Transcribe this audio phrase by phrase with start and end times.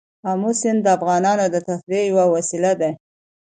[0.31, 2.89] آمو سیند د افغانانو د تفریح یوه وسیله ده.